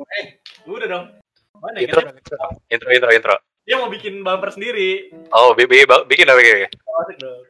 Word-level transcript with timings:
Eh, 0.00 0.24
udah 0.64 0.86
dong. 0.88 1.04
Mana 1.56 1.76
ya? 1.78 1.92
Intro, 1.92 2.00
intro, 2.66 2.88
intro, 2.90 3.10
intro. 3.12 3.34
Dia 3.62 3.76
mau 3.76 3.86
bikin 3.86 4.24
bumper 4.24 4.50
sendiri. 4.50 5.12
Oh, 5.30 5.52
BB 5.52 5.84
bikin 6.08 6.24
apa 6.26 6.40
kayak 6.40 6.72
Asik 6.72 7.16
dong. 7.18 7.40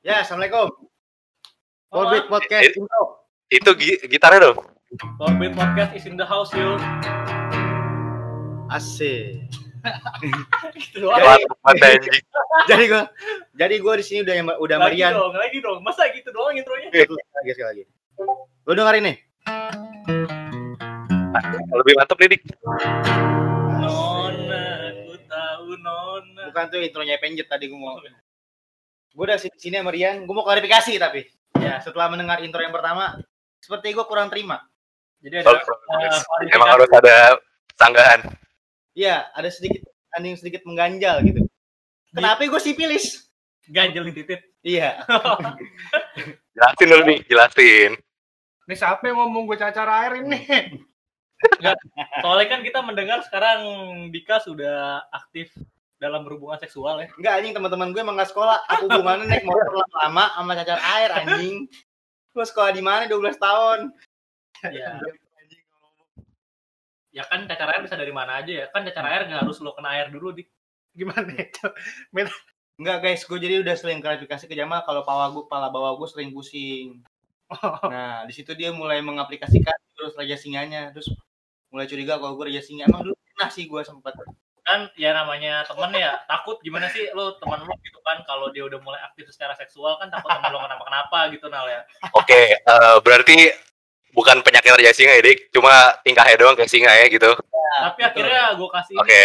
Ya, 0.00 0.24
assalamualaikum. 0.24 0.72
Oh, 1.92 2.02
Orbit 2.02 2.26
Podcast 2.26 2.64
Eh, 2.64 2.72
Intro. 2.74 3.02
Itu 3.46 3.70
gi- 3.76 4.00
gitarnya 4.08 4.50
dong. 4.50 4.58
Orbit 5.20 5.52
Podcast 5.52 5.92
is 5.92 6.08
in 6.08 6.16
the 6.16 6.24
house, 6.24 6.50
yo. 6.52 6.80
Asik. 8.72 9.52
Gitu 10.78 11.02
doang. 11.02 11.18
Jadi 12.64 12.84
gua 12.86 13.02
jadi 13.52 13.74
gua 13.82 13.94
di 13.98 14.04
sini 14.06 14.22
udah 14.22 14.34
udah 14.56 14.76
Lagi 14.78 14.94
merian. 14.96 15.12
dong, 15.12 15.34
lagi 15.34 15.58
dong. 15.58 15.82
Masa 15.82 16.06
gitu 16.14 16.30
doang 16.30 16.54
intronya? 16.54 16.88
Lagi, 16.88 17.50
sekali 17.50 17.68
lagi. 17.68 17.84
Lu 18.64 18.72
dengerin 18.72 19.02
nih. 19.04 19.16
Lebih 21.72 21.94
mantap 21.96 22.16
nih, 22.20 22.28
Dik. 22.36 22.42
Nona, 23.80 24.64
aku 24.92 25.14
tahu 25.26 25.68
Nona. 25.80 26.42
Bukan 26.52 26.64
tuh 26.68 26.80
intronya 26.84 27.16
Penjet 27.18 27.48
tadi 27.48 27.72
gua 27.72 27.78
mau. 27.80 27.96
Gua 29.12 29.24
udah 29.28 29.38
sini 29.40 29.56
sini 29.56 29.76
sama 29.80 29.92
Rian, 29.92 30.28
gua 30.28 30.34
mau 30.42 30.44
klarifikasi 30.44 30.92
tapi. 31.00 31.24
Ya, 31.60 31.80
setelah 31.80 32.12
mendengar 32.12 32.40
intro 32.44 32.60
yang 32.60 32.74
pertama, 32.74 33.16
seperti 33.62 33.96
gua 33.96 34.04
kurang 34.04 34.28
terima. 34.28 34.60
Jadi 35.22 35.46
ada 35.46 35.54
eh, 35.54 36.50
Emang 36.52 36.70
harus 36.74 36.90
ada 36.90 37.38
sanggahan. 37.78 38.20
Iya, 38.92 39.30
ada 39.32 39.48
sedikit 39.48 39.86
ada 40.12 40.24
yang 40.26 40.36
sedikit 40.36 40.66
mengganjal 40.68 41.24
gitu. 41.24 41.46
Kenapa 42.12 42.44
gua 42.44 42.60
sipilis? 42.60 43.32
ganjel 43.68 44.04
di 44.10 44.12
titit. 44.22 44.40
Iya. 44.62 45.02
Jelasin 46.54 46.88
dulu 46.90 47.02
nih, 47.08 47.18
jelasin. 47.26 47.92
Ini 48.68 48.74
siapa 48.78 49.02
yang 49.10 49.18
ngomong 49.18 49.48
gue 49.50 49.58
cacar 49.58 49.88
air 49.88 50.22
ini? 50.22 50.38
Soalnya 52.22 52.48
kan 52.50 52.60
kita 52.62 52.80
mendengar 52.82 53.18
sekarang 53.26 53.60
Dika 54.10 54.38
sudah 54.42 55.06
aktif 55.10 55.54
dalam 56.02 56.26
berhubungan 56.26 56.58
seksual 56.58 56.98
ya. 57.02 57.08
Enggak 57.14 57.32
anjing 57.38 57.54
teman-teman 57.54 57.88
gue 57.94 58.02
emang 58.02 58.18
gak 58.18 58.34
sekolah. 58.34 58.58
Aku 58.74 58.90
hubungannya 58.90 59.30
naik 59.30 59.46
motor 59.46 59.70
lama 60.02 60.24
sama 60.34 60.52
cacar 60.58 60.80
air 60.98 61.10
anjing. 61.14 61.70
Gua 62.34 62.42
sekolah 62.48 62.72
di 62.74 62.82
mana 62.82 63.06
12 63.06 63.38
tahun? 63.38 63.78
Ya. 64.66 64.98
ya 67.12 67.22
kan 67.28 67.44
cacar 67.44 67.68
air 67.70 67.82
bisa 67.84 67.94
dari 67.94 68.10
mana 68.10 68.42
aja 68.42 68.52
ya. 68.52 68.66
Kan 68.74 68.82
cacar 68.82 69.06
air 69.06 69.30
nggak 69.30 69.46
harus 69.46 69.62
lo 69.62 69.76
kena 69.78 69.94
air 69.94 70.10
dulu 70.10 70.34
di. 70.34 70.42
Gimana 70.92 71.30
itu? 71.38 71.66
Enggak 72.80 72.98
guys, 73.04 73.22
gue 73.22 73.38
jadi 73.38 73.62
udah 73.62 73.76
sering 73.78 74.02
klarifikasi 74.02 74.48
ke 74.48 74.58
Jamal 74.58 74.82
kalau 74.82 75.06
pala 75.06 75.30
gue, 75.30 75.44
pala 75.46 75.70
bawah 75.70 75.94
gue 76.02 76.08
sering 76.08 76.34
pusing. 76.34 77.04
Nah, 77.84 78.24
di 78.24 78.32
situ 78.32 78.56
dia 78.56 78.72
mulai 78.72 79.04
mengaplikasikan 79.04 79.76
terus 79.92 80.16
raja 80.16 80.34
singanya, 80.40 80.88
terus 80.90 81.12
mulai 81.72 81.88
curiga 81.88 82.20
kalau 82.20 82.36
gue 82.36 82.52
raja 82.52 82.62
singa. 82.62 82.84
Emang 82.86 83.02
dulu 83.08 83.16
pernah 83.16 83.48
sih 83.48 83.64
gue 83.64 83.80
sempat. 83.82 84.12
Kan 84.62 84.86
ya 84.94 85.10
namanya 85.10 85.66
temen 85.66 85.90
ya 85.98 86.22
takut 86.30 86.62
gimana 86.62 86.86
sih 86.86 87.10
lo 87.18 87.34
teman 87.42 87.66
lo 87.66 87.74
gitu 87.82 87.98
kan 88.06 88.22
kalau 88.22 88.46
dia 88.54 88.62
udah 88.62 88.78
mulai 88.78 89.02
aktif 89.02 89.26
secara 89.34 89.58
seksual 89.58 89.98
kan 89.98 90.06
takut 90.06 90.30
temen 90.30 90.54
lo 90.54 90.62
kenapa-kenapa 90.62 91.18
gitu 91.34 91.50
Nal 91.50 91.66
ya. 91.66 91.80
Oke, 92.14 92.60
eh, 92.60 92.96
berarti 93.02 93.50
bukan 94.12 94.44
penyakit 94.44 94.70
raja 94.76 94.92
singa 94.94 95.18
ya, 95.18 95.24
Dik. 95.24 95.50
Cuma 95.50 95.96
tingkahnya 96.04 96.36
doang 96.38 96.54
kayak 96.54 96.70
singa 96.70 96.92
ya 96.92 97.08
gitu. 97.10 97.32
Tapi 97.72 98.04
betul. 98.04 98.08
akhirnya 98.12 98.44
gue 98.52 98.68
kasih 98.68 98.96
Oke. 99.00 99.24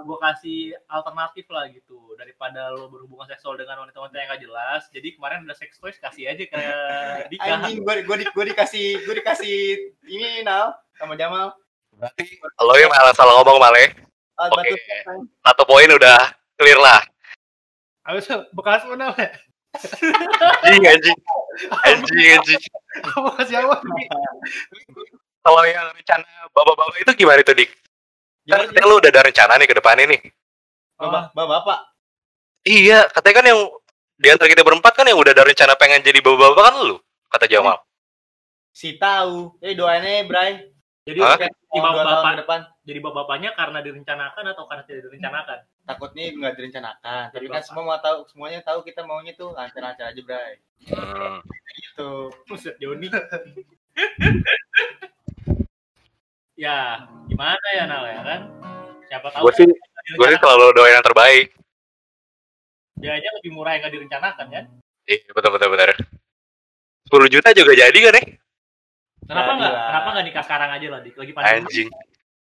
gue 0.00 0.18
kasih 0.22 0.60
alternatif 0.86 1.46
lah 1.50 1.64
gitu 1.68 2.14
daripada 2.14 2.70
lo 2.70 2.86
berhubungan 2.86 3.26
seksual 3.26 3.58
dengan 3.58 3.82
wanita-wanita 3.82 4.16
yang 4.16 4.30
gak 4.30 4.42
jelas. 4.46 4.82
Jadi 4.94 5.18
kemarin 5.18 5.42
udah 5.42 5.56
sex 5.58 5.74
toys 5.76 5.98
kasih 5.98 6.30
aja 6.30 6.44
ke 6.46 6.62
Dika. 7.34 7.50
Anjing, 7.50 7.82
gue 7.82 7.94
gue 8.06 8.16
di, 8.22 8.24
gue 8.30 8.44
dikasih 8.54 8.86
gue 9.02 9.14
dikasih 9.18 9.58
ini 10.06 10.46
Nal 10.46 10.78
sama 10.94 11.18
Jamal. 11.18 11.52
Berarti 12.00 12.24
lo 12.40 12.74
yang 12.80 12.88
malah 12.88 13.12
salah 13.12 13.36
ngomong 13.40 13.60
malah 13.60 13.76
ya. 13.76 13.92
Ah, 14.40 14.48
Oke. 14.48 14.56
batu. 14.56 14.74
Satu 15.44 15.62
poin 15.68 15.84
udah 15.84 16.32
clear 16.56 16.80
lah. 16.80 17.04
Habis 18.08 18.24
itu 18.24 18.36
bekas 18.56 18.88
mana? 18.88 19.12
ya? 19.20 19.28
Anjing, 20.64 20.84
anjing. 20.88 21.18
Anjing, 21.84 22.26
anjing. 22.40 22.60
Kalau 25.40 25.62
yang 25.68 25.92
rencana 25.92 26.28
bapak-bapak 26.56 26.96
itu 27.04 27.12
gimana 27.20 27.44
itu, 27.44 27.52
Dik? 27.52 27.70
Kan 27.70 27.76
Gimana 28.48 28.62
katanya 28.72 28.88
lu 28.88 28.96
udah 28.96 29.10
ada 29.12 29.22
rencana 29.28 29.52
nih 29.60 29.68
ke 29.68 29.76
depannya 29.76 30.04
nih. 30.08 30.20
Bapak, 30.96 31.22
bapak, 31.36 31.46
bapak. 31.60 31.78
Iya, 32.64 33.08
katanya 33.12 33.34
kan 33.36 33.46
yang 33.52 33.60
di 34.20 34.28
antara 34.28 34.48
kita 34.52 34.62
berempat 34.64 34.92
kan 34.96 35.08
yang 35.08 35.20
udah 35.20 35.32
ada 35.32 35.44
rencana 35.44 35.76
pengen 35.76 36.00
jadi 36.00 36.20
bapak-bapak 36.24 36.64
kan 36.64 36.74
lu, 36.80 36.96
kata 37.28 37.46
Jamal. 37.48 37.76
Si 38.72 38.96
tahu. 38.96 39.60
Eh 39.60 39.76
doainnya 39.76 40.24
Bray. 40.24 40.69
Jadi 41.08 41.20
Hah? 41.24 41.36
kayak 41.40 41.52
Di 41.56 41.64
di 41.72 41.80
bapak 41.80 42.34
depan. 42.44 42.60
jadi 42.84 42.98
bapak-bapaknya 43.00 43.50
karena 43.56 43.78
direncanakan 43.80 44.44
atau 44.52 44.64
karena 44.68 44.82
tidak 44.84 45.02
direncanakan? 45.08 45.58
Takutnya 45.88 46.22
nggak 46.36 46.54
direncanakan. 46.60 47.24
Tapi 47.32 47.36
Jadi 47.40 47.46
kan 47.48 47.62
semua 47.64 47.82
mau 47.88 47.98
tahu, 48.02 48.18
semuanya 48.28 48.60
tahu 48.60 48.84
kita 48.84 49.00
maunya 49.06 49.32
tuh 49.32 49.56
lancar-lancar 49.56 50.12
aja 50.12 50.20
Bray. 50.20 50.60
Hmm. 50.90 51.40
Gitu. 51.80 52.10
Buset, 52.44 52.76
Joni. 52.76 53.08
ya, 56.60 57.08
gimana 57.30 57.66
ya 57.72 57.84
Nal 57.88 58.04
ya 58.04 58.20
kan? 58.20 58.40
Siapa 59.08 59.26
tahu 59.32 59.48
Gue 59.48 59.52
sih, 59.56 59.66
kan 59.66 60.02
gue 60.04 60.26
sih 60.28 60.38
selalu 60.38 60.64
doain 60.76 60.94
yang 60.94 61.06
terbaik. 61.06 61.46
Dia 63.00 63.16
aja 63.16 63.28
lebih 63.40 63.50
murah 63.56 63.72
yang 63.74 63.88
gak 63.88 63.94
direncanakan 63.96 64.46
kan? 64.52 64.64
Iya, 65.08 65.24
betul 65.32 65.50
betul 65.56 65.68
betul. 65.72 65.90
10 67.10 67.32
juta 67.32 67.48
juga 67.56 67.72
jadi 67.72 67.98
kan 67.98 68.12
nih? 68.20 68.26
Kenapa 69.30 69.50
nggak? 69.54 69.72
Kenapa 69.72 70.08
nggak 70.10 70.26
nikah 70.26 70.44
sekarang 70.44 70.70
aja 70.74 70.86
lah, 70.88 71.00
Dik? 71.00 71.14
Lagi 71.14 71.32
pandemi. 71.32 71.54
Anjing. 71.56 71.88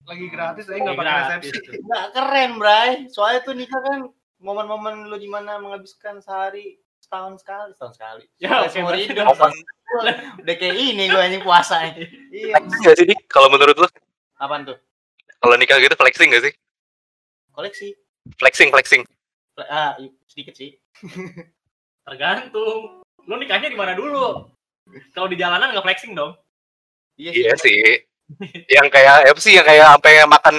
Lagi 0.04 0.26
gratis, 0.28 0.64
tapi 0.64 0.74
Lagi 0.74 0.84
nggak 0.84 0.98
pakai 0.98 1.14
resepsi. 1.16 1.50
tuh. 1.54 1.72
Nggak 1.86 2.04
keren 2.12 2.52
Bray. 2.58 2.90
Soalnya 3.08 3.40
tuh 3.40 3.54
nikah 3.54 3.80
kan 3.80 3.98
momen-momen 4.36 5.08
lu 5.08 5.16
di 5.16 5.26
mana 5.26 5.56
menghabiskan 5.56 6.18
sehari 6.18 6.76
setahun 7.00 7.40
sekali, 7.40 7.70
setahun 7.72 7.94
sekali. 7.94 8.24
Ya, 8.36 8.60
Udah 8.60 8.68
oke, 8.68 8.96
hidup. 8.98 9.24
Open. 9.30 9.52
Udah 10.42 10.54
kayak 10.58 10.74
ini 10.74 11.06
gue 11.06 11.16
anjing 11.16 11.40
puasa. 11.40 11.88
iya. 12.28 12.52
Flexing 12.52 12.80
gak 12.82 12.96
sih, 12.98 13.06
Dik? 13.06 13.20
Kalau 13.30 13.48
menurut 13.48 13.76
lu? 13.76 13.88
Apaan 14.36 14.66
tuh? 14.66 14.76
Kalau 15.38 15.54
nikah 15.56 15.78
gitu 15.78 15.94
flexing 15.94 16.28
gak 16.32 16.44
sih? 16.44 16.52
Koleksi. 17.54 17.94
Flexing, 18.36 18.68
flexing. 18.68 19.02
Ah, 19.64 19.94
i- 19.96 20.12
sedikit 20.26 20.52
sih. 20.52 20.74
Tergantung. 22.04 23.00
Lu 23.24 23.34
nikahnya 23.36 23.70
di 23.70 23.78
mana 23.78 23.96
dulu? 23.96 24.50
Kalau 25.14 25.28
di 25.28 25.36
jalanan 25.38 25.72
nggak 25.72 25.84
flexing 25.84 26.12
dong. 26.12 26.36
Iya 27.14 27.30
sih. 27.30 27.42
Iya 27.42 27.54
sih. 27.58 27.80
yang 28.72 28.88
kayak 28.88 29.28
apa 29.28 29.36
sih 29.38 29.52
yang 29.52 29.62
kayak 29.62 29.84
sampai 29.84 30.24
makan 30.24 30.56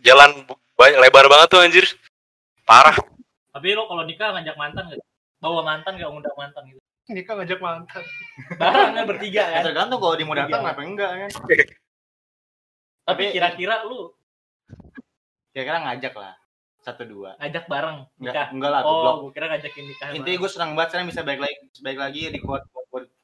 jalan 0.00 0.30
lebar 0.76 1.26
banget 1.26 1.48
tuh 1.48 1.60
anjir. 1.60 1.86
Parah. 2.62 2.94
Tapi 3.52 3.72
lo 3.72 3.84
kalau 3.86 4.04
nikah 4.04 4.32
ngajak 4.32 4.56
mantan 4.56 4.84
nggak? 4.88 5.00
Bawa 5.38 5.60
mantan 5.62 5.98
nggak 5.98 6.10
undang 6.10 6.36
mantan 6.36 6.62
gitu? 6.68 6.80
Ini 7.10 7.20
kan 7.26 7.34
ngajak 7.36 7.58
mantan. 7.58 8.02
Bareng 8.54 8.94
kan 8.94 9.04
bertiga 9.04 9.42
Ya, 9.42 9.58
kan? 9.58 9.62
tergantung 9.66 9.98
kalau 9.98 10.14
dia 10.14 10.24
mau 10.24 10.38
datang 10.38 10.62
Iya. 10.62 10.70
apa 10.70 10.80
enggak 10.80 11.10
kan. 11.12 11.30
Tapi 13.02 13.22
kira-kira 13.34 13.82
lu 13.84 14.14
Kira-kira 15.52 15.78
ngajak 15.82 16.14
lah. 16.14 16.34
Satu 16.82 17.02
dua. 17.04 17.34
ngajak 17.38 17.66
bareng 17.66 18.06
Enggak, 18.16 18.32
nikah? 18.34 18.46
enggak 18.50 18.70
lah, 18.70 18.80
goblok. 18.82 19.12
Oh, 19.12 19.16
gue 19.22 19.32
kira 19.32 19.46
ngajakin 19.48 19.84
nikah. 19.86 20.08
Intinya 20.12 20.38
gue 20.38 20.50
senang 20.50 20.70
banget 20.74 20.88
sekarang 20.90 21.06
bisa 21.10 21.20
balik 21.22 21.40
lagi 21.40 21.56
balik 21.78 21.98
lagi 22.00 22.20
di 22.28 22.40
Quad 22.40 22.62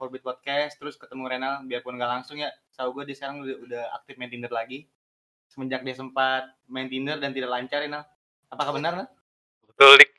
Forbid 0.08 0.24
Podcast 0.24 0.80
terus 0.80 0.96
ketemu 0.96 1.28
Renal 1.28 1.60
biarpun 1.68 2.00
nggak 2.00 2.08
langsung 2.08 2.40
ya. 2.40 2.48
Tahu 2.72 2.96
gue 2.96 3.12
dia 3.12 3.16
sekarang 3.20 3.44
udah, 3.44 3.56
udah 3.68 3.82
aktif 3.92 4.16
main 4.16 4.32
Tinder 4.32 4.48
lagi. 4.48 4.88
Semenjak 5.52 5.84
dia 5.84 5.92
sempat 5.92 6.48
main 6.64 6.88
Tinder 6.88 7.20
dan 7.20 7.36
tidak 7.36 7.52
lancar 7.52 7.84
Renal. 7.84 8.08
Apakah 8.48 8.72
benar, 8.72 8.96
Nal? 8.96 9.08
Betul, 9.68 10.00
Dik. 10.00 10.10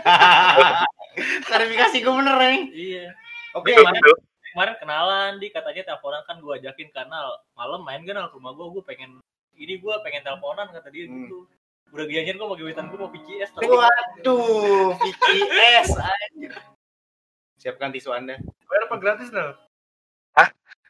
Klarifikasi 1.44 1.96
gue 2.00 2.14
bener, 2.16 2.34
Neng. 2.40 2.72
Iya. 2.72 3.12
Oke, 3.52 3.76
Betul, 3.76 3.84
kemarin-. 3.84 4.24
Kemarin 4.54 4.74
kenalan 4.80 5.32
di 5.36 5.52
katanya 5.52 5.82
teleponan 5.92 6.22
kan 6.24 6.36
gue 6.40 6.52
ajakin 6.64 6.88
karena 6.88 7.18
malam 7.52 7.84
main 7.84 8.00
kan 8.08 8.24
ke 8.32 8.40
rumah 8.40 8.56
gue 8.56 8.66
gue 8.80 8.82
pengen 8.88 9.20
ini 9.60 9.76
gue 9.76 9.94
pengen 10.00 10.24
teleponan 10.24 10.72
kata 10.72 10.88
dia 10.88 11.04
Hmm. 11.04 11.28
gitu. 11.28 11.44
Udah 11.92 12.08
dijanjian 12.08 12.40
gue 12.40 12.48
mau 12.48 12.56
gebetan 12.56 12.88
gue 12.88 12.96
mau 12.96 13.12
PCS 13.12 13.52
tapi 13.52 13.68
Waduh, 13.68 14.96
VCS 14.96 15.88
anjir. 16.00 16.54
Siapkan 17.60 17.92
tisu 17.92 18.14
Anda. 18.14 18.40
Bayar 18.84 18.92
apa 18.92 18.96
gratis 19.00 19.28
dong? 19.32 19.56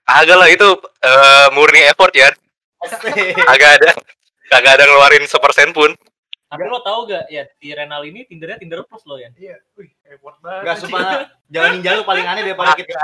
Agak 0.04 0.36
lah 0.36 0.48
itu 0.50 0.68
eh, 1.00 1.46
murni 1.54 1.80
effort 1.86 2.10
ya. 2.10 2.34
Agak 3.46 3.80
ada 3.80 3.90
kagak 4.50 4.72
ada 4.76 4.84
ngeluarin 4.90 5.24
sepersen 5.30 5.70
pun. 5.70 5.94
Tapi 6.50 6.62
lo 6.66 6.82
tau 6.82 7.06
gak 7.06 7.30
ya 7.30 7.46
di 7.56 7.70
Renal 7.72 8.02
ini 8.04 8.26
Tindernya 8.26 8.58
Tinder 8.58 8.82
plus 8.84 9.06
lo 9.06 9.16
ya? 9.16 9.30
Iya. 9.38 9.62
Wih, 9.78 9.90
effort 10.10 10.36
banget. 10.42 10.60
Enggak 10.66 10.76
sumpah 10.82 11.02
jalan 11.48 11.70
ninja 11.78 11.90
lu 11.96 12.02
paling 12.04 12.26
aneh 12.26 12.42
daripada 12.42 12.74
kita. 12.74 12.98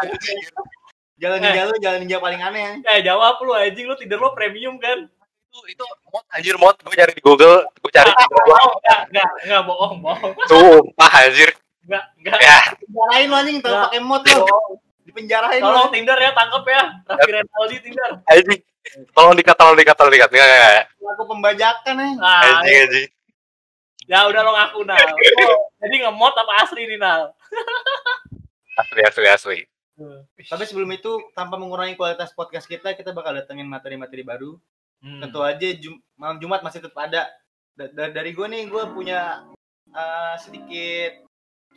Jalan 1.23 1.39
Eh. 1.41 1.65
lu 1.71 1.77
jalan 1.79 1.99
ninja 2.03 2.19
paling 2.19 2.41
aneh. 2.43 2.83
Eh 2.85 3.01
jawab 3.07 3.39
lu 3.47 3.55
anjing 3.55 3.87
lo 3.87 3.95
Tinder 3.95 4.19
lo 4.19 4.35
premium 4.35 4.77
kan? 4.77 5.07
Itu 5.51 5.59
itu 5.71 5.85
mod 6.11 6.27
anjir 6.35 6.55
mod 6.59 6.77
gue 6.83 6.95
cari 6.99 7.13
di 7.15 7.23
Google, 7.23 7.65
gue 7.79 7.93
cari 7.95 8.11
di 8.11 8.25
Google. 8.29 8.55
Enggak, 8.83 9.01
enggak, 9.09 9.31
enggak 9.47 9.63
bohong, 9.67 9.99
bohong. 10.03 10.33
Sumpah 10.51 11.11
anjir. 11.23 11.51
Enggak, 11.91 12.05
enggak. 12.17 12.39
Ya, 12.39 12.59
Penjarain 12.79 13.27
lu 13.27 13.35
anjing 13.35 13.59
pakai 13.59 13.99
mod 13.99 14.23
lu. 14.23 14.47
Dipenjarain 15.03 15.59
lu. 15.59 15.67
Tolong 15.67 15.91
Tinder 15.91 16.15
ya, 16.17 16.31
tangkep 16.31 16.65
ya. 16.65 16.83
Raffi 17.03 17.31
Renaldi 17.35 17.77
Tinder. 17.83 18.11
anjing. 18.25 18.61
Tolong 19.13 19.35
dikat, 19.35 19.57
tolong 19.59 19.75
dikat, 19.75 19.97
tolong 19.99 20.15
dikat. 20.15 20.31
Nggak, 20.31 20.47
nggak, 20.47 20.61
nggak. 20.63 20.85
Aku 21.11 21.23
pembajakan 21.27 21.95
eh. 21.99 22.13
Nah, 22.17 22.63
Anjing, 22.63 22.79
anjing. 22.87 23.09
ya 24.07 24.19
udah 24.27 24.41
lo 24.41 24.51
ngaku 24.55 24.81
Nal. 24.87 24.99
Oh, 25.43 25.59
jadi 25.83 26.07
ngemot 26.07 26.35
apa 26.35 26.53
asli 26.63 26.87
nih 26.87 26.99
Nal? 26.99 27.35
Asli, 28.79 29.01
asli, 29.03 29.27
asli. 29.27 29.59
Tapi 30.41 30.65
sebelum 30.65 30.89
itu 30.91 31.21
tanpa 31.35 31.59
mengurangi 31.59 31.93
kualitas 31.93 32.33
podcast 32.33 32.65
kita, 32.65 32.95
kita 32.95 33.11
bakal 33.11 33.37
datengin 33.37 33.69
materi-materi 33.69 34.23
baru. 34.23 34.57
Hmm. 35.03 35.21
Tentu 35.21 35.43
aja 35.43 35.69
Jum- 35.77 36.01
malam 36.15 36.39
Jumat 36.39 36.63
masih 36.63 36.81
tetap 36.81 36.97
ada. 36.97 37.29
Da- 37.75 37.91
da- 37.91 38.13
dari 38.13 38.33
gue 38.33 38.47
nih, 38.47 38.65
gue 38.67 38.83
punya 38.91 39.45
uh, 39.91 40.35
sedikit 40.39 41.29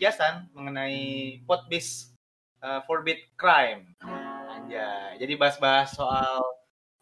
kiasan 0.04 0.52
mengenai 0.52 1.40
podbiz 1.48 2.12
uh, 2.60 2.84
forbid 2.84 3.24
crime. 3.40 3.88
Anjay. 4.52 5.16
Jadi 5.16 5.40
bahas-bahas 5.40 5.96
soal 5.96 6.44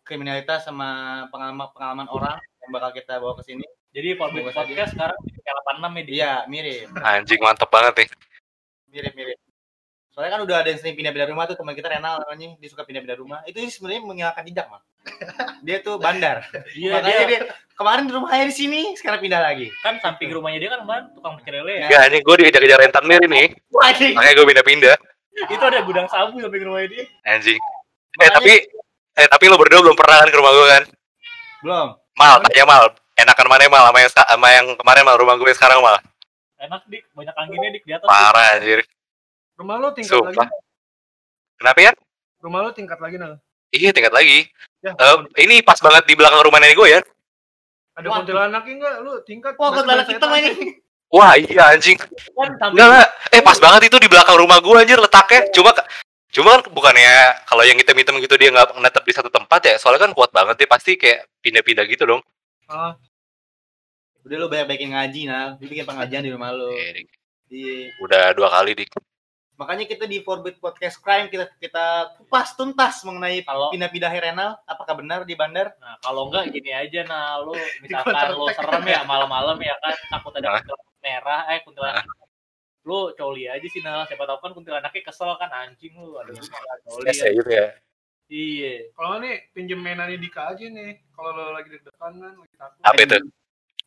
kriminalitas 0.06 0.70
sama 0.70 1.26
pengalaman-pengalaman 1.34 2.06
orang 2.14 2.38
yang 2.62 2.70
bakal 2.70 2.94
kita 2.94 3.18
bawa 3.18 3.34
ke 3.42 3.50
sini. 3.50 3.66
Jadi 3.90 4.14
Forbid 4.22 4.46
Bagus 4.46 4.54
aja. 4.54 4.62
Podcast 4.62 4.92
sekarang 4.94 5.18
di 5.26 5.34
86 5.34 5.82
ya. 5.82 6.04
Iya, 6.14 6.34
mirip. 6.46 6.88
Anjing, 7.02 7.42
mantep 7.42 7.74
banget 7.74 8.06
nih. 8.06 8.10
Mirip-mirip. 8.94 9.40
Soalnya 10.12 10.32
kan 10.36 10.42
udah 10.44 10.56
ada 10.60 10.70
yang 10.76 10.80
sering 10.84 11.00
pindah-pindah 11.00 11.30
rumah 11.32 11.48
tuh 11.48 11.56
teman 11.56 11.72
kita 11.72 11.88
Renal 11.88 12.20
namanya, 12.20 12.60
dia 12.60 12.68
suka 12.68 12.84
pindah-pindah 12.84 13.16
rumah. 13.16 13.40
Itu 13.48 13.64
sebenarnya 13.64 14.02
menghilangkan 14.04 14.44
jejak, 14.44 14.68
Mak. 14.68 14.82
Dia 15.66 15.78
tuh 15.82 15.96
bandar. 15.98 16.46
Iya 16.78 17.00
Makanya 17.00 17.26
dia, 17.26 17.28
dia 17.30 17.40
kemarin 17.74 18.04
di 18.06 18.14
rumahnya 18.14 18.46
di 18.50 18.56
sini, 18.56 18.82
sekarang 18.94 19.24
pindah 19.24 19.42
lagi. 19.42 19.74
kan 19.82 19.98
samping 19.98 20.30
rumahnya 20.30 20.62
dia 20.62 20.70
kan 20.78 20.86
kemarin 20.86 21.04
tukang 21.18 21.34
pecel 21.42 21.54
lele 21.62 21.74
ya. 21.74 21.88
Enggak, 21.90 22.02
anjing, 22.06 22.22
gue 22.22 22.36
dikejar-kejar 22.38 22.80
rentan 22.86 23.04
nih 23.10 23.18
nih. 23.26 23.48
Anjing. 23.82 24.14
Makanya 24.14 24.34
gue 24.38 24.46
pindah-pindah. 24.54 24.96
Itu 25.50 25.64
ada 25.66 25.80
gudang 25.82 26.08
sabu 26.12 26.38
samping 26.38 26.64
rumahnya 26.70 26.88
dia. 26.94 27.04
Anjing. 27.26 27.62
Eh, 28.22 28.30
tapi 28.30 28.54
eh 29.18 29.28
tapi 29.32 29.44
lo 29.50 29.58
berdua 29.58 29.80
belum 29.82 29.98
pernah 29.98 30.22
kan 30.22 30.30
ke 30.30 30.38
rumah 30.38 30.52
gue 30.54 30.68
kan? 30.70 30.84
Belum. 31.66 31.88
Mal, 32.20 32.36
tanya 32.46 32.66
Mal. 32.70 32.86
Enakan 33.18 33.48
mana 33.50 33.66
Mal 33.70 33.84
sama 33.90 34.00
yang, 34.02 34.12
sama 34.14 34.48
yang 34.54 34.66
kemarin 34.78 35.04
Mal 35.08 35.18
rumah 35.18 35.36
gue 35.42 35.52
sekarang 35.58 35.80
Mal? 35.82 35.98
Enak 36.62 36.86
dik, 36.86 37.10
banyak 37.18 37.34
anginnya 37.34 37.70
dik 37.74 37.84
di 37.90 37.94
atas. 37.98 38.06
Parah 38.06 38.58
anjir. 38.60 38.86
Rumah 39.62 39.76
lo 39.78 39.88
tingkat 39.94 40.18
Sumpah. 40.18 40.34
lagi. 40.34 40.58
Kenapa 41.56 41.80
ya? 41.80 41.92
Rumah 42.42 42.60
lo 42.60 42.70
tingkat 42.74 42.98
lagi 42.98 43.16
nah. 43.16 43.38
Iya, 43.70 43.94
tingkat 43.94 44.10
lagi. 44.10 44.50
Ya, 44.82 44.92
Eh, 44.92 45.16
ini 45.40 45.62
pas 45.62 45.78
banget 45.78 46.04
di 46.04 46.18
belakang 46.18 46.42
rumah 46.42 46.58
nenek 46.58 46.74
gue 46.76 46.90
ya. 46.90 47.02
ada 47.92 48.08
kuntilanaknya 48.10 48.74
enggak 48.74 48.96
lu 49.04 49.14
tingkat. 49.22 49.54
Wah, 49.56 49.70
kuntilanak 49.70 50.08
hitam 50.10 50.32
ini. 50.34 50.82
Wah, 51.12 51.36
iya 51.36 51.76
anjing. 51.76 52.00
Kan 52.00 52.50
Enggak, 52.58 52.88
enggak. 52.88 53.08
Eh, 53.30 53.42
pas 53.44 53.60
banget 53.60 53.92
itu 53.92 53.98
di 54.00 54.10
belakang 54.10 54.40
rumah 54.40 54.58
gue 54.58 54.74
anjir 54.74 54.98
letaknya. 54.98 55.46
Cuma 55.54 55.70
cuma 56.32 56.50
kan 56.56 56.62
bukannya 56.72 57.12
kalau 57.46 57.62
yang 57.62 57.76
hitam-hitam 57.78 58.16
gitu 58.18 58.40
dia 58.40 58.50
nggak 58.50 58.80
netep 58.80 59.04
di 59.06 59.14
satu 59.14 59.30
tempat 59.30 59.62
ya. 59.62 59.76
Soalnya 59.78 60.10
kan 60.10 60.12
kuat 60.16 60.32
banget 60.32 60.56
dia 60.58 60.66
pasti 60.66 60.98
kayak 60.98 61.30
pindah-pindah 61.46 61.86
gitu 61.86 62.08
dong. 62.08 62.22
Ah, 62.66 62.96
Udah 64.24 64.38
lu 64.38 64.48
banyak-banyakin 64.48 64.90
ngaji, 64.94 65.22
Nal. 65.28 65.50
Lu 65.58 65.66
bikin 65.66 65.86
pengajian 65.86 66.22
di 66.24 66.32
rumah 66.32 66.50
lu. 66.54 66.72
Eh, 66.72 66.94
Dik. 66.96 67.08
Iya. 67.52 67.76
Udah 68.00 68.24
dua 68.32 68.48
kali 68.48 68.72
dik. 68.74 68.90
Makanya 69.62 69.86
kita 69.86 70.10
di 70.10 70.26
Forbid 70.26 70.58
Podcast 70.58 70.98
Crime 70.98 71.30
kita 71.30 71.46
kita 71.62 72.18
kupas 72.18 72.58
tuntas 72.58 73.06
mengenai 73.06 73.46
Kalau- 73.46 73.70
pindah-pindah 73.70 74.10
Renal. 74.10 74.52
Apakah 74.66 74.98
benar 74.98 75.22
di 75.22 75.38
bandar? 75.38 75.78
Nah, 75.78 76.02
kalau 76.02 76.34
enggak 76.34 76.50
gini 76.50 76.74
aja 76.74 77.06
nah 77.06 77.38
lu 77.46 77.54
misalkan 77.86 78.34
lu 78.34 78.50
serem 78.58 78.82
ya 78.90 79.06
malam-malam 79.06 79.62
ya 79.62 79.78
kan 79.78 79.94
takut 80.10 80.34
ada 80.34 80.50
Hah? 80.50 80.66
kuntilanak 80.66 80.98
merah 80.98 81.42
eh 81.54 81.60
kuntilanak 81.62 82.06
lu 82.82 83.14
coli 83.14 83.46
aja 83.46 83.68
sih 83.70 83.86
nah 83.86 84.02
siapa 84.10 84.26
tahu 84.26 84.42
kan 84.42 84.52
kuntilanaknya 84.58 85.02
kesel 85.06 85.38
kan 85.38 85.54
anjing 85.54 85.94
lu 85.94 86.18
ada 86.18 86.34
lu 86.34 86.42
malah 86.42 86.78
coli 86.82 87.06
Yes, 87.06 87.22
ya 87.22 87.30
gitu 87.38 87.50
ya. 87.54 87.68
iya 88.34 88.74
kalau 88.98 89.22
nih 89.22 89.46
pinjem 89.54 89.78
mainannya 89.78 90.18
Dika 90.18 90.58
aja 90.58 90.66
nih. 90.66 90.98
Kalau 91.14 91.30
lo 91.38 91.54
lagi 91.54 91.70
deg-degan 91.70 92.14
kan 92.18 92.34
lagi 92.34 92.56
takut. 92.58 92.82
Apa 92.82 93.00
itu? 93.06 93.18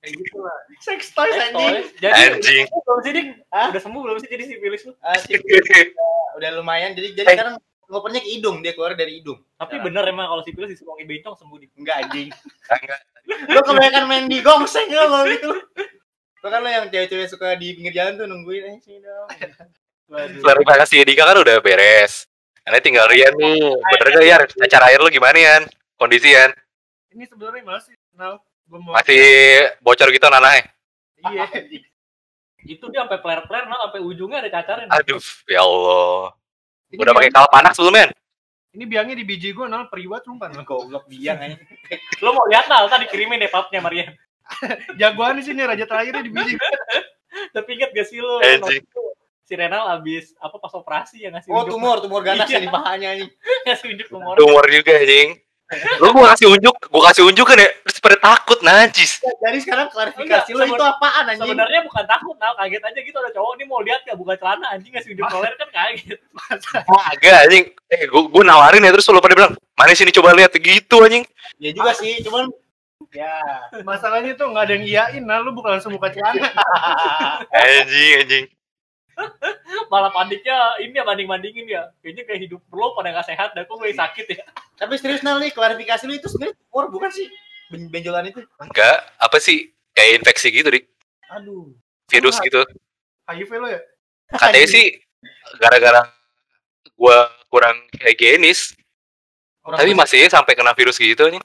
Kayak 0.04 0.20
gitu 0.20 0.36
lah. 0.38 0.58
Sex 0.78 1.00
toys 1.10 1.32
anjing. 1.34 1.74
jadi 1.96 2.12
Anjing. 2.12 2.64
belum 2.68 2.98
sih 3.00 3.10
dik 3.10 3.26
Hah? 3.48 3.72
udah 3.72 3.80
sembuh 3.80 4.00
belum 4.04 4.16
sih 4.20 4.28
jadi 4.28 4.44
sipilis 4.44 4.84
lu 4.84 4.92
Ah, 5.00 5.16
sih, 5.16 5.40
udah 6.36 6.50
lumayan. 6.54 6.92
Jadi 6.92 7.16
jadi 7.16 7.24
Eh. 7.24 7.34
sekarang 7.34 7.54
ngopernya 7.84 8.20
ke 8.20 8.28
hidung, 8.30 8.60
dia 8.60 8.72
keluar 8.72 8.92
dari 8.92 9.18
hidung. 9.18 9.40
tapi 9.54 9.76
Ya. 9.76 9.82
bener 9.82 10.04
emang 10.04 10.28
kalau 10.28 10.44
sipilis 10.44 10.68
disumbangin 10.68 11.08
bencong 11.08 11.34
sembuh 11.34 11.56
dik 11.56 11.70
Enggak 11.74 11.96
anjing. 12.04 12.28
Enggak. 12.68 13.00
Lu 13.48 13.60
kebanyakan 13.62 14.04
main 14.04 14.24
di 14.28 14.38
gongseng 14.38 14.86
lu 14.86 15.00
kalau 15.00 15.24
gitu. 15.24 15.50
Lu 16.38 16.46
kan 16.46 16.60
lu 16.60 16.68
yang 16.68 16.84
cewek-cewek 16.86 17.24
suka 17.26 17.56
di 17.56 17.72
pinggir 17.72 17.96
jalan 17.96 18.20
tuh 18.20 18.28
nungguin 18.28 18.62
eh 18.66 18.76
sini 18.78 19.00
dong. 19.00 19.24
Waduh. 20.04 20.40
Klarifikasi 20.44 20.96
Dika 21.08 21.24
kan 21.24 21.40
udah 21.40 21.56
beres. 21.58 22.28
Karena 22.60 22.76
tinggal 22.78 23.08
Rian 23.08 23.32
nih. 23.34 23.56
Bener 23.72 24.08
gak 24.10 24.20
ya? 24.22 24.36
Acara 24.60 24.88
air 24.88 25.00
lu 25.00 25.08
gimana 25.08 25.36
Yan? 25.36 25.62
Kondisi 25.96 26.28
Yan? 26.28 26.52
Ini 27.08 27.24
sebenarnya 27.24 27.60
masih 27.62 27.96
nah, 28.12 28.36
mau 28.36 28.44
Masih 28.66 29.22
bocor 29.78 30.08
gitu 30.08 30.26
nanahnya? 30.26 30.68
Iya. 31.24 31.44
itu 32.64 32.84
dia 32.88 33.04
sampai 33.04 33.20
player-player 33.20 33.68
nah 33.68 33.76
sampai 33.84 34.00
ujungnya 34.00 34.40
ada 34.40 34.50
cacarnya 34.50 34.88
Aduh, 34.90 35.20
ya 35.44 35.60
Allah. 35.60 36.32
Ini 36.88 37.00
Udah 37.00 37.12
pakai 37.12 37.28
biang- 37.28 37.36
kal 37.38 37.52
panas 37.52 37.76
belum 37.76 37.92
men? 37.92 38.10
Ini 38.72 38.84
biangnya 38.84 39.14
di 39.14 39.22
biji 39.22 39.52
gua 39.52 39.68
nol 39.68 39.86
periwat 39.86 40.24
sumpah. 40.24 40.48
Nal. 40.48 40.64
Goblok 40.64 41.04
biang 41.06 41.38
anjing. 41.38 41.60
lu 42.24 42.30
mau 42.32 42.48
lihat 42.48 42.64
nah 42.66 42.82
tadi 42.86 43.04
kirimin 43.06 43.38
deh 43.38 43.48
papnya 43.48 43.78
Marian 43.78 44.16
Jagoan 45.00 45.36
di 45.36 45.44
sini 45.44 45.60
raja 45.60 45.84
terakhirnya 45.84 46.20
di 46.20 46.32
biji. 46.32 46.56
tapi 47.50 47.68
inget 47.74 47.90
gak 47.90 48.06
sih 48.06 48.18
lu 48.18 48.38
waktu 48.38 48.78
itu 48.78 49.00
si 49.42 49.52
Renal 49.52 49.84
abis 49.90 50.32
apa 50.38 50.56
pas 50.56 50.72
operasi 50.72 51.20
ya 51.20 51.28
ngasih 51.28 51.50
Oh, 51.50 51.64
tumor, 51.64 52.00
tumor 52.00 52.22
ganas 52.22 52.46
Iya. 52.46 52.56
yang 52.56 52.64
di 52.64 52.72
pahanya 52.72 53.08
anjing. 53.12 53.30
ngasih 53.62 53.86
unjuk 53.90 54.08
tumor 54.08 54.34
Tumor 54.34 54.64
juga 54.66 54.92
anjing. 54.96 55.28
Lu 56.00 56.08
gua 56.14 56.34
kasih 56.34 56.46
unjuk, 56.50 56.74
gua 56.90 57.02
kasih 57.10 57.22
unjuk 57.26 57.46
kan 57.46 57.58
ya, 57.58 57.68
terus 57.84 57.98
pada 58.00 58.16
takut 58.18 58.58
najis. 58.64 59.20
Jadi 59.20 59.58
sekarang 59.62 59.86
klarifikasi 59.90 60.50
Enggak, 60.50 60.68
lu 60.68 60.74
itu 60.74 60.84
apaan 60.84 61.24
anjing? 61.30 61.42
sebenarnya 61.44 61.80
bukan 61.84 62.04
takut 62.04 62.36
nah 62.38 62.52
kaget 62.58 62.82
aja 62.82 63.00
gitu 63.00 63.16
ada 63.20 63.30
cowok 63.32 63.52
ini 63.56 63.64
mau 63.64 63.80
lihat 63.80 64.00
ya 64.04 64.14
buka 64.18 64.34
celana 64.36 64.66
anjing 64.74 64.92
ngasih 64.92 65.10
unjuk 65.16 65.26
koler 65.30 65.52
kan 65.56 65.68
kaget 65.72 66.18
Agak 67.14 67.36
anjing. 67.48 67.64
Eh, 67.90 68.04
gua, 68.10 68.22
gua 68.28 68.42
nawarin 68.44 68.84
ya 68.84 68.92
terus 68.92 69.08
lu 69.08 69.22
pada 69.22 69.36
bilang, 69.36 69.54
"Mana 69.78 69.94
sini 69.96 70.12
coba 70.12 70.34
lihat." 70.36 70.52
Gitu 70.54 70.96
anjing. 71.00 71.24
Ya 71.62 71.70
juga 71.70 71.92
sih, 71.94 72.20
cuman 72.24 72.50
ya. 73.14 73.34
Masalahnya 73.86 74.34
tuh 74.34 74.50
nggak 74.50 74.64
ada 74.66 74.72
yang 74.74 74.84
iyain, 74.84 75.22
nah 75.22 75.38
lu 75.38 75.54
bukan 75.54 75.78
langsung 75.78 75.94
buka 75.94 76.10
celana. 76.10 76.50
Anjing, 77.54 78.12
anjing. 78.26 78.44
Malah 79.92 80.10
paniknya 80.10 80.78
ini 80.82 80.96
ya 80.96 81.04
banding 81.06 81.28
bandingin 81.30 81.66
ya 81.70 81.82
kayaknya 82.02 82.22
kayak 82.26 82.40
hidup 82.48 82.60
lo 82.72 82.94
pada 82.98 83.14
nggak 83.14 83.26
sehat 83.30 83.54
dan 83.54 83.64
kok 83.66 83.76
gue 83.78 83.94
sakit 83.94 84.26
ya 84.30 84.44
Tapi 84.74 84.98
serius 84.98 85.22
nih, 85.22 85.54
klarifikasi 85.54 86.02
lu 86.10 86.18
itu 86.18 86.26
sebenarnya 86.26 86.58
tumor 86.58 86.90
bukan 86.90 87.06
sih? 87.14 87.30
Ben- 87.70 87.86
Benjolan 87.86 88.26
itu. 88.26 88.42
Enggak, 88.58 89.06
apa 89.22 89.38
sih? 89.38 89.70
Kayak 89.94 90.18
infeksi 90.18 90.50
gitu, 90.50 90.66
Dik. 90.66 90.90
Aduh. 91.30 91.70
Virus 92.10 92.42
gitu. 92.42 92.58
HIV 93.30 93.50
lo 93.62 93.70
ya? 93.70 93.78
Katanya 94.34 94.66
sih 94.66 94.98
gara-gara 95.62 96.10
gua 96.98 97.30
kurang 97.46 97.78
higienis, 98.02 98.74
Orang 99.62 99.78
tapi 99.78 99.94
masih 99.94 100.26
sampai 100.26 100.58
kena 100.58 100.74
virus 100.74 100.98
gitu 100.98 101.22
nih. 101.30 101.38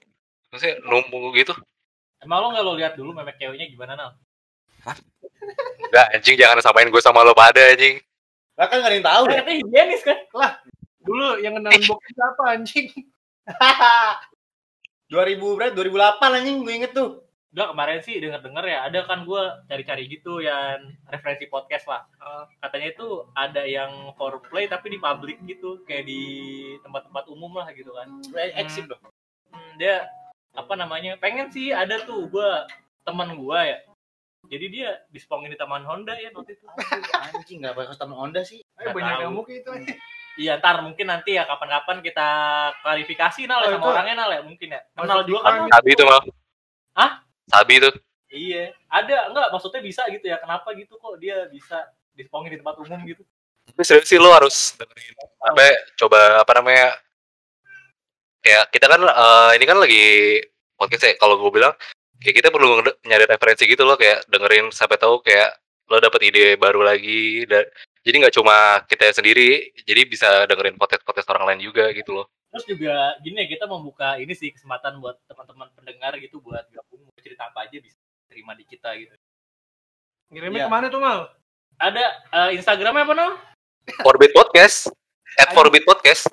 Maksudnya 0.50 0.82
numpuk 0.82 1.30
gitu. 1.38 1.54
emang 2.20 2.44
lo 2.44 2.48
nggak 2.52 2.66
lo 2.66 2.74
lihat 2.76 2.94
dulu 3.00 3.16
memek 3.16 3.40
ceweknya 3.40 3.70
gimana 3.72 3.94
nal 3.96 4.12
Enggak, 5.90 6.08
anjing 6.14 6.36
jangan 6.38 6.62
samain 6.62 6.90
gue 6.94 7.02
sama 7.02 7.26
lo 7.26 7.34
pada 7.34 7.58
anjing. 7.58 7.98
Lah 8.56 8.66
kan 8.70 8.78
nggak 8.82 8.92
ada 8.92 8.98
yang 8.98 9.08
tahu 9.08 9.24
kan 9.24 9.32
ya. 9.32 9.38
katanya 9.42 9.58
higienis 9.66 10.02
kan 10.06 10.18
Dulu 11.00 11.28
yang 11.42 11.54
kenalin 11.58 11.84
bokep 11.90 12.12
siapa 12.14 12.44
anjing? 12.54 12.88
2000 15.10 15.58
berarti 15.58 15.74
2008 15.74 16.38
anjing 16.38 16.58
gue 16.62 16.74
inget 16.78 16.94
tuh. 16.94 17.26
Enggak 17.50 17.68
kemarin 17.74 18.00
sih 18.06 18.22
denger 18.22 18.46
denger 18.46 18.66
ya 18.70 18.80
ada 18.86 19.00
kan 19.10 19.26
gue 19.26 19.44
cari-cari 19.66 20.04
gitu 20.06 20.38
yang 20.38 20.94
referensi 21.10 21.50
podcast 21.50 21.90
lah 21.90 22.06
Eh, 22.20 22.44
katanya 22.62 22.88
itu 22.94 23.08
ada 23.34 23.64
yang 23.66 24.14
foreplay 24.14 24.70
tapi 24.70 24.94
di 24.94 25.00
publik 25.02 25.42
gitu 25.50 25.82
kayak 25.82 26.06
di 26.06 26.22
tempat-tempat 26.86 27.26
umum 27.26 27.58
lah 27.58 27.74
gitu 27.74 27.90
kan 27.98 28.22
Exit 28.54 28.86
dong. 28.86 29.02
Hmm, 29.50 29.74
dia 29.82 30.06
apa 30.54 30.74
namanya 30.78 31.18
pengen 31.18 31.50
sih 31.50 31.74
ada 31.74 32.06
tuh 32.06 32.30
gue 32.30 32.50
teman 33.02 33.34
gue 33.34 33.60
ya 33.66 33.78
jadi 34.50 34.66
dia 34.68 34.90
dispongin 35.08 35.48
di 35.48 35.56
taman 35.56 35.82
Honda 35.82 36.12
ya 36.14 36.34
waktu 36.34 36.54
itu 36.54 36.66
Anjing 37.14 37.62
enggak 37.62 37.78
bakal 37.78 37.94
temen 37.96 38.18
Honda 38.18 38.42
sih. 38.42 38.60
Eh, 38.60 38.82
Nggak 38.82 38.94
banyak 38.94 39.14
tahu. 39.14 39.22
yang 39.22 39.34
muka 39.34 39.52
itu 39.54 39.70
anjing. 39.70 40.00
iya 40.42 40.56
ntar 40.56 40.80
mungkin 40.80 41.06
nanti 41.06 41.36
ya 41.36 41.44
kapan-kapan 41.44 42.00
kita 42.00 42.28
klarifikasi 42.80 43.42
nal 43.44 43.60
ya 43.60 43.68
Oh, 43.68 43.72
sama 43.72 43.82
itu- 43.82 43.92
orangnya 43.92 44.16
nal 44.18 44.32
ya 44.32 44.42
mungkin 44.42 44.68
ya 44.70 44.82
kenal 44.92 45.20
juga 45.22 45.40
kan. 45.42 45.54
Nal? 45.60 45.70
Sabi 45.70 45.90
itu 45.92 46.04
mal. 46.04 46.22
Hah? 46.94 47.12
Sabi 47.46 47.74
itu. 47.78 47.90
iya 48.30 48.64
ada 48.88 49.26
enggak 49.28 49.50
maksudnya 49.50 49.82
bisa 49.82 50.06
gitu 50.08 50.22
ya 50.24 50.38
kenapa 50.38 50.70
gitu 50.74 50.94
kok 50.96 51.18
dia 51.18 51.50
bisa 51.50 51.82
dispongin 52.14 52.54
di 52.54 52.62
tempat 52.62 52.78
umum 52.78 53.02
gitu 53.04 53.26
Tapi 53.66 53.82
serius 53.82 54.06
sih 54.06 54.18
lo 54.18 54.30
harus 54.30 54.74
dengerin. 54.76 55.14
Apa 55.40 55.66
coba 55.98 56.20
apa 56.40 56.52
namanya? 56.58 56.98
Kayak 58.40 58.64
kita 58.70 58.86
kan 58.88 59.02
eh, 59.04 59.50
ini 59.58 59.66
kan 59.66 59.78
lagi 59.78 60.06
podcast 60.74 61.04
ya. 61.04 61.14
Kalau 61.18 61.36
gue 61.38 61.52
bilang 61.52 61.74
kayak 62.20 62.36
kita 62.44 62.50
perlu 62.52 62.84
nyari 63.08 63.26
referensi 63.26 63.64
gitu 63.66 63.84
loh 63.88 63.96
kayak 63.96 64.28
dengerin 64.28 64.70
sampai 64.76 65.00
tahu 65.00 65.24
kayak 65.24 65.56
lo 65.90 65.98
dapet 65.98 66.30
ide 66.30 66.46
baru 66.60 66.86
lagi 66.86 67.48
dan 67.50 67.66
jadi 68.06 68.16
nggak 68.28 68.36
cuma 68.36 68.84
kita 68.86 69.10
sendiri 69.16 69.74
jadi 69.88 70.06
bisa 70.06 70.46
dengerin 70.46 70.78
podcast 70.78 71.02
podcast 71.08 71.28
orang 71.34 71.56
lain 71.56 71.66
juga 71.66 71.90
gitu 71.96 72.14
loh 72.22 72.28
Terus 72.50 72.66
juga 72.66 73.14
gini 73.22 73.46
ya 73.46 73.48
kita 73.48 73.70
membuka 73.70 74.18
ini 74.18 74.34
sih 74.34 74.50
kesempatan 74.50 74.98
buat 74.98 75.22
teman-teman 75.30 75.70
pendengar 75.78 76.18
gitu 76.18 76.42
buat 76.42 76.66
gabung 76.74 77.06
mau 77.06 77.22
cerita 77.22 77.46
apa 77.46 77.70
aja 77.70 77.78
bisa 77.78 77.94
terima 78.26 78.58
di 78.58 78.66
kita 78.66 78.90
gitu. 78.98 79.14
Ngirimnya 80.34 80.66
Iya. 80.66 80.68
ke 80.70 80.74
mana 80.74 80.86
tuh 80.90 80.98
mal? 80.98 81.30
Ada 81.78 82.06
eh, 82.10 82.50
Instagramnya 82.58 83.06
apa 83.06 83.14
no? 83.14 83.28
Forbit 84.02 84.34
Podcast. 84.34 84.90
At 85.38 85.54
Forbit 85.54 85.86
Podcast. 85.86 86.26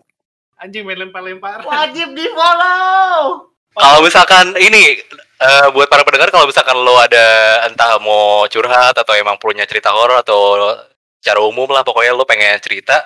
Anjing 0.56 0.88
main 0.88 1.04
lempar-lempar. 1.04 1.60
Wajib 1.68 2.16
di 2.16 2.24
follow. 2.32 3.52
Kalau 3.76 4.00
misalkan 4.00 4.56
ini 4.56 5.04
eh, 5.40 5.66
buat 5.72 5.88
para 5.88 6.02
pendengar 6.04 6.32
kalau 6.32 6.46
misalkan 6.48 6.76
lo 6.76 6.96
ada 7.00 7.26
entah 7.68 8.00
mau 8.00 8.44
curhat 8.48 8.96
atau 8.96 9.12
emang 9.16 9.36
punya 9.36 9.64
cerita 9.68 9.92
horor 9.92 10.20
atau 10.20 10.72
secara 11.20 11.40
umum 11.42 11.68
lah 11.72 11.82
pokoknya 11.82 12.16
lo 12.16 12.24
pengen 12.24 12.56
cerita 12.60 13.04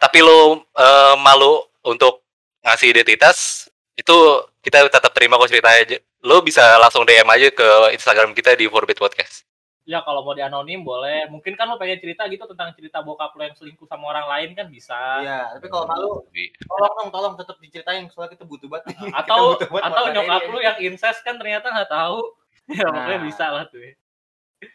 tapi 0.00 0.22
lo 0.22 0.64
eh, 0.74 1.14
malu 1.20 1.60
untuk 1.84 2.24
ngasih 2.64 2.92
identitas 2.92 3.68
itu 3.96 4.16
kita 4.64 4.88
tetap 4.88 5.12
terima 5.12 5.36
kok 5.36 5.48
ceritanya. 5.48 6.00
Lo 6.24 6.44
bisa 6.44 6.76
langsung 6.76 7.04
DM 7.08 7.28
aja 7.28 7.48
ke 7.48 7.68
Instagram 7.96 8.36
kita 8.36 8.52
di 8.56 8.68
Forbit 8.68 9.00
Podcast. 9.00 9.48
Ya 9.90 10.06
kalau 10.06 10.22
mau 10.22 10.38
di 10.38 10.42
anonim 10.46 10.86
boleh. 10.86 11.26
Mungkin 11.26 11.58
kan 11.58 11.66
lo 11.66 11.74
pengen 11.74 11.98
cerita 11.98 12.30
gitu 12.30 12.46
tentang 12.46 12.70
cerita 12.78 13.02
bokap 13.02 13.34
lo 13.34 13.42
yang 13.42 13.58
selingkuh 13.58 13.90
sama 13.90 14.06
orang 14.08 14.30
lain 14.30 14.54
kan 14.54 14.70
bisa. 14.70 14.94
Iya, 15.18 15.58
tapi 15.58 15.66
kalau 15.66 15.90
malu 15.90 16.22
tolong 16.70 16.94
dong, 16.94 17.10
tolong 17.10 17.34
tetap 17.34 17.58
diceritain 17.58 18.06
soalnya 18.06 18.38
kita 18.38 18.46
butuh 18.46 18.70
banget. 18.70 18.86
Atau 19.10 19.34
butuh 19.58 19.66
banget 19.66 19.90
atau 19.90 20.02
nyokap 20.14 20.40
lo 20.46 20.58
yang 20.62 20.78
incest 20.78 21.26
kan 21.26 21.34
ternyata 21.36 21.66
nggak 21.68 21.90
tahu. 21.90 22.22
Ya 22.70 22.86
pokoknya 22.86 23.18
Nah. 23.18 23.26
bisa 23.26 23.44
lah 23.50 23.64
tuh. 23.66 23.82
ya. 23.82 23.92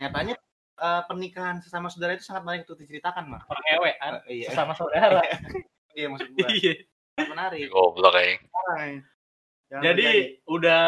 nyatanya 0.03 0.35
eh, 0.75 1.01
pernikahan 1.07 1.63
sesama 1.63 1.87
saudara 1.87 2.11
itu 2.11 2.27
sangat 2.27 2.43
menarik 2.43 2.67
untuk 2.67 2.83
diceritakan, 2.83 3.23
mah. 3.31 3.41
Orang 3.47 3.65
ewean 3.71 4.13
Eh, 4.27 4.43
iya. 4.43 4.49
sama 4.51 4.75
saudara. 4.75 5.23
Iya 5.95 6.11
maksud 6.11 6.27
gua. 6.35 6.51
Iya. 6.51 6.73
Menarik. 7.23 7.71
Goblok 7.71 8.11
kayak. 8.11 8.43
Jangan 9.65 9.83
Jadi 9.83 10.05
terjadi. 10.05 10.23
udah 10.45 10.83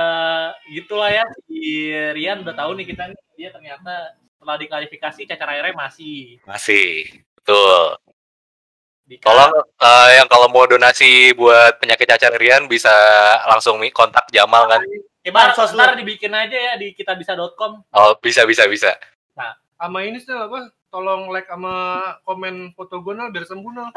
gitulah 0.70 1.10
ya 1.10 1.26
si 1.44 1.60
Rian 2.14 2.46
udah 2.46 2.54
tahu 2.54 2.72
nih 2.78 2.86
kita 2.88 3.10
nih 3.10 3.18
dia 3.36 3.50
ternyata 3.50 3.94
setelah 4.38 4.56
diklarifikasi 4.56 5.22
cacar 5.26 5.50
airnya 5.50 5.74
masih. 5.74 6.38
Masih. 6.44 7.10
Betul. 7.36 7.98
Dika- 9.08 9.24
Tolong 9.24 9.52
eh, 9.80 10.10
yang 10.16 10.28
kalau 10.28 10.48
mau 10.48 10.64
donasi 10.64 11.32
buat 11.34 11.80
penyakit 11.80 12.06
cacar 12.06 12.36
Rian 12.36 12.68
bisa 12.68 12.92
langsung 13.48 13.80
kontak 13.90 14.28
Jamal 14.30 14.68
kan. 14.68 14.84
Eh, 15.24 15.32
Bansos 15.32 15.72
lu. 15.72 15.80
ntar 15.80 15.96
dibikin 15.96 16.32
aja 16.32 16.54
ya 16.54 16.74
di 16.76 16.94
kitabisa.com. 16.94 17.84
Oh, 17.90 18.12
bisa 18.20 18.46
bisa 18.46 18.68
bisa. 18.68 18.94
Sama 19.78 20.02
ini 20.02 20.18
sih 20.18 20.32
apa? 20.32 20.70
Tolong 20.98 21.30
like 21.30 21.46
sama 21.46 21.74
komen 22.26 22.74
foto 22.74 23.06
gue 23.06 23.14
nal 23.14 23.30
biar 23.30 23.46
sembuh 23.46 23.70
nal. 23.70 23.94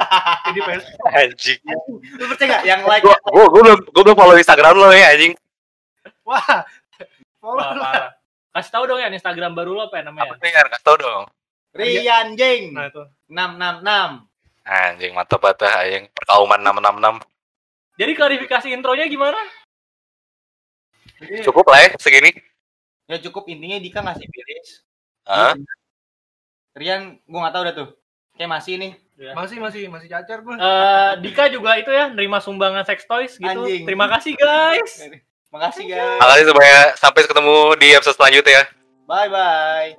Jadi 0.52 0.60
pengen 0.60 0.80
Anjing. 1.16 1.60
Lu 1.96 2.24
percaya 2.28 2.48
nggak 2.52 2.64
yang 2.68 2.80
like 2.84 3.00
Gua 3.00 3.16
gua, 3.24 3.48
gua 3.48 3.60
belum 3.64 3.78
gua 3.88 4.02
belum 4.04 4.16
follow 4.20 4.36
Instagram 4.36 4.76
lo 4.76 4.92
ya 4.92 5.16
anjing. 5.16 5.32
wah. 6.28 6.60
Follow 7.40 7.56
Wah. 7.80 8.12
Kasih 8.52 8.68
tahu 8.68 8.84
dong 8.84 9.00
ya 9.00 9.08
Instagram 9.08 9.56
baru 9.56 9.80
lo 9.80 9.88
apa 9.88 10.04
ya 10.04 10.12
namanya? 10.12 10.36
Apa 10.36 10.44
Yan? 10.44 10.68
Kasih 10.68 10.84
tau 10.84 10.96
dong. 11.00 11.24
Rian 11.72 12.36
Jeng 12.36 12.76
Nah 12.76 12.92
itu. 12.92 13.00
666. 13.32 14.68
Anjing 14.68 15.12
mantap 15.16 15.40
banget 15.40 15.64
ah, 15.72 15.80
anjing. 15.80 16.04
Perkauman 16.12 16.60
666. 16.60 17.24
Jadi 17.96 18.12
klarifikasi 18.12 18.68
intronya 18.76 19.08
gimana? 19.08 19.40
Cukup 21.48 21.64
lah 21.64 21.80
ya 21.80 21.96
segini. 21.96 22.28
ya 23.08 23.16
cukup 23.24 23.48
intinya 23.48 23.80
Dika 23.80 24.04
ngasih 24.04 24.28
pilih. 24.28 24.60
Hah? 25.24 25.56
Rian 26.74 27.18
gue 27.22 27.40
gak 27.40 27.54
tau 27.54 27.62
dah 27.66 27.74
tuh. 27.74 27.88
Kayak 28.38 28.50
masih 28.56 28.74
nih. 28.80 28.92
Ya. 29.20 29.36
masih 29.36 29.60
masih 29.60 29.84
masih 29.92 30.08
cacar 30.08 30.40
gue 30.40 30.56
uh, 30.56 31.12
Dika 31.20 31.52
juga 31.52 31.76
itu 31.76 31.92
ya 31.92 32.08
nerima 32.08 32.40
sumbangan 32.40 32.88
sex 32.88 33.04
toys 33.04 33.36
gitu. 33.36 33.68
Anjing. 33.68 33.84
terima 33.84 34.08
kasih 34.08 34.32
guys. 34.32 34.96
Makasih 35.52 35.84
guys. 35.92 36.16
Makasih 36.24 36.44
semuanya. 36.48 36.82
Sampai 36.96 37.28
ketemu 37.28 37.56
di 37.76 37.88
episode 37.92 38.16
selanjutnya. 38.16 38.64
Ya 38.64 38.80
bye 39.04 39.28
bye. 39.28 39.92